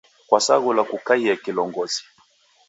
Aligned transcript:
Kwasaghulwa 0.27 0.83
kukaie 0.91 1.33
kilongozi 1.43 2.01